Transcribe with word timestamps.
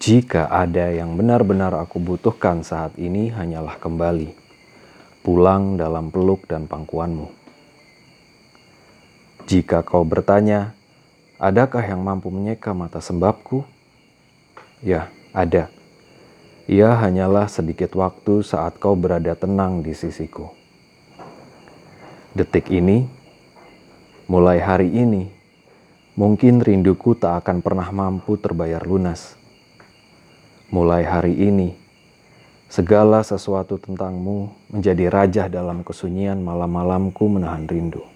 Jika 0.00 0.48
ada 0.48 0.88
yang 0.88 1.12
benar-benar 1.20 1.76
aku 1.76 2.00
butuhkan 2.00 2.64
saat 2.64 2.96
ini 2.96 3.28
hanyalah 3.28 3.76
kembali, 3.76 4.32
pulang 5.20 5.76
dalam 5.76 6.08
peluk 6.08 6.48
dan 6.48 6.64
pangkuanmu. 6.64 7.28
Jika 9.44 9.84
kau 9.84 10.00
bertanya, 10.08 10.72
adakah 11.36 11.84
yang 11.84 12.00
mampu 12.00 12.32
menyeka 12.32 12.72
mata 12.72 12.96
sembabku? 13.04 13.60
Ya, 14.80 15.12
ada. 15.36 15.68
Ia 16.64 16.96
hanyalah 16.96 17.52
sedikit 17.52 17.92
waktu 17.92 18.40
saat 18.40 18.80
kau 18.80 18.96
berada 18.96 19.36
tenang 19.36 19.84
di 19.84 19.92
sisiku. 19.92 20.48
Detik 22.32 22.72
ini, 22.72 23.04
mulai 24.32 24.64
hari 24.64 24.96
ini, 24.96 25.28
mungkin 26.16 26.64
rinduku 26.64 27.20
tak 27.20 27.44
akan 27.44 27.60
pernah 27.60 27.92
mampu 27.92 28.40
terbayar 28.40 28.80
lunas. 28.80 29.39
Mulai 30.70 31.02
hari 31.02 31.34
ini, 31.34 31.74
segala 32.70 33.26
sesuatu 33.26 33.74
tentangmu 33.74 34.70
menjadi 34.70 35.10
raja 35.10 35.44
dalam 35.50 35.82
kesunyian 35.82 36.38
malam-malamku 36.38 37.26
menahan 37.26 37.66
rindu. 37.66 38.06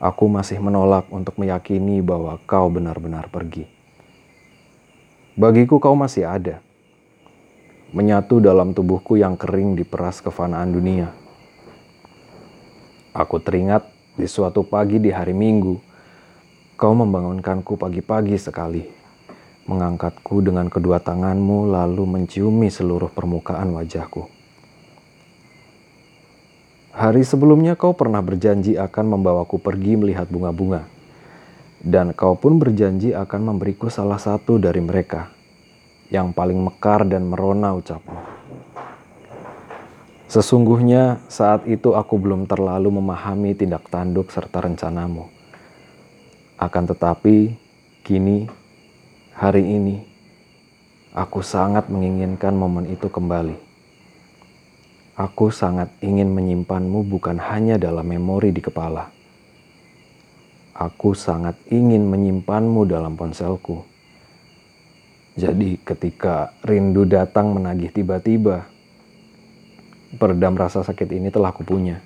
Aku 0.00 0.32
masih 0.32 0.56
menolak 0.56 1.04
untuk 1.12 1.36
meyakini 1.36 2.00
bahwa 2.00 2.40
kau 2.48 2.72
benar-benar 2.72 3.28
pergi. 3.28 3.68
Bagiku 5.36 5.76
kau 5.76 5.92
masih 5.92 6.24
ada 6.24 6.64
menyatu 7.92 8.40
dalam 8.40 8.72
tubuhku 8.72 9.20
yang 9.20 9.36
kering 9.36 9.76
di 9.76 9.84
peras 9.84 10.24
kefanaan 10.24 10.72
dunia. 10.72 11.12
Aku 13.12 13.36
teringat 13.36 13.84
di 14.16 14.24
suatu 14.24 14.64
pagi 14.64 14.96
di 14.96 15.12
hari 15.12 15.36
Minggu, 15.36 15.76
kau 16.80 16.96
membangunkanku 16.96 17.76
pagi-pagi 17.76 18.40
sekali, 18.40 18.99
mengangkatku 19.70 20.42
dengan 20.42 20.66
kedua 20.66 20.98
tanganmu 20.98 21.70
lalu 21.70 22.02
menciumi 22.02 22.66
seluruh 22.66 23.06
permukaan 23.06 23.70
wajahku. 23.78 24.26
Hari 26.90 27.22
sebelumnya 27.22 27.78
kau 27.78 27.94
pernah 27.94 28.18
berjanji 28.18 28.74
akan 28.74 29.14
membawaku 29.14 29.62
pergi 29.62 29.94
melihat 29.94 30.26
bunga-bunga, 30.26 30.90
dan 31.86 32.10
kau 32.18 32.34
pun 32.34 32.58
berjanji 32.58 33.14
akan 33.14 33.54
memberiku 33.54 33.86
salah 33.86 34.18
satu 34.18 34.58
dari 34.58 34.82
mereka 34.82 35.30
yang 36.10 36.34
paling 36.34 36.58
mekar 36.58 37.06
dan 37.06 37.30
merona 37.30 37.70
ucapmu. 37.78 38.18
Sesungguhnya 40.26 41.22
saat 41.30 41.66
itu 41.70 41.94
aku 41.94 42.18
belum 42.18 42.50
terlalu 42.50 42.90
memahami 42.98 43.54
tindak 43.54 43.86
tanduk 43.90 44.30
serta 44.30 44.62
rencanamu. 44.62 45.30
Akan 46.54 46.86
tetapi, 46.86 47.54
kini, 48.06 48.46
hari 49.40 49.64
ini, 49.64 50.04
aku 51.16 51.40
sangat 51.40 51.88
menginginkan 51.88 52.52
momen 52.52 52.92
itu 52.92 53.08
kembali. 53.08 53.56
Aku 55.16 55.48
sangat 55.48 55.88
ingin 56.04 56.28
menyimpanmu 56.28 57.08
bukan 57.08 57.40
hanya 57.40 57.80
dalam 57.80 58.04
memori 58.04 58.52
di 58.52 58.60
kepala. 58.60 59.08
Aku 60.76 61.16
sangat 61.16 61.56
ingin 61.72 62.04
menyimpanmu 62.04 62.84
dalam 62.84 63.16
ponselku 63.16 63.88
jadi 65.40 65.78
ketika 65.80 66.52
rindu 66.66 67.08
datang 67.08 67.54
menagih 67.54 67.94
tiba-tiba, 67.94 68.66
peredam 70.18 70.58
rasa 70.58 70.82
sakit 70.82 71.06
ini 71.16 71.30
telah 71.30 71.54
kupunya. 71.54 72.02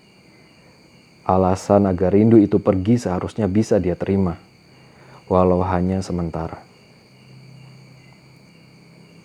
Alasan 1.26 1.88
agar 1.90 2.12
rindu 2.12 2.38
itu 2.38 2.60
pergi 2.60 3.00
seharusnya 3.00 3.48
bisa 3.48 3.80
dia 3.80 3.96
terima, 3.96 4.36
walau 5.26 5.64
hanya 5.64 6.04
sementara. 6.04 6.73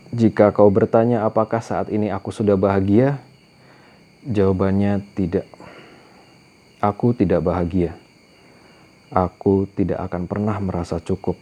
Jika 0.10 0.50
kau 0.50 0.70
bertanya 0.74 1.26
apakah 1.26 1.62
saat 1.62 1.94
ini 1.94 2.10
aku 2.10 2.34
sudah 2.34 2.58
bahagia, 2.58 3.22
jawabannya 4.26 5.06
tidak. 5.14 5.46
Aku 6.82 7.14
tidak 7.14 7.46
bahagia. 7.46 7.94
Aku 9.14 9.70
tidak 9.78 10.02
akan 10.10 10.26
pernah 10.26 10.58
merasa 10.58 10.98
cukup 10.98 11.38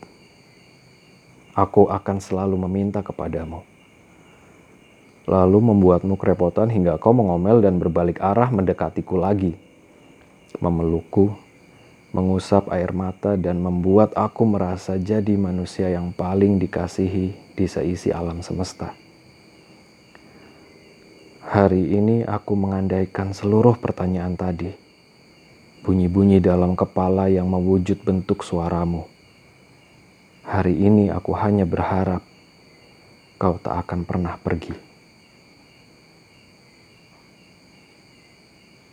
aku 1.58 1.90
akan 1.90 2.22
selalu 2.22 2.54
meminta 2.70 3.02
kepadamu. 3.02 3.66
Lalu 5.26 5.60
membuatmu 5.74 6.16
kerepotan 6.16 6.70
hingga 6.70 7.02
kau 7.02 7.12
mengomel 7.12 7.60
dan 7.60 7.82
berbalik 7.82 8.22
arah 8.22 8.48
mendekatiku 8.54 9.18
lagi. 9.18 9.58
Memelukku, 10.62 11.34
mengusap 12.16 12.72
air 12.72 12.96
mata 12.96 13.36
dan 13.36 13.60
membuat 13.60 14.16
aku 14.16 14.48
merasa 14.48 14.96
jadi 14.96 15.36
manusia 15.36 15.92
yang 15.92 16.16
paling 16.16 16.60
dikasihi 16.62 17.56
di 17.56 17.66
seisi 17.66 18.14
alam 18.14 18.40
semesta. 18.46 18.94
Hari 21.48 21.96
ini 21.96 22.28
aku 22.28 22.54
mengandaikan 22.60 23.32
seluruh 23.32 23.80
pertanyaan 23.80 24.36
tadi. 24.36 24.72
Bunyi-bunyi 25.84 26.44
dalam 26.44 26.76
kepala 26.76 27.32
yang 27.32 27.48
mewujud 27.48 28.04
bentuk 28.04 28.44
suaramu 28.44 29.08
Hari 30.48 30.80
ini 30.80 31.12
aku 31.12 31.36
hanya 31.36 31.68
berharap 31.68 32.24
kau 33.36 33.60
tak 33.60 33.84
akan 33.84 34.08
pernah 34.08 34.40
pergi. 34.40 34.72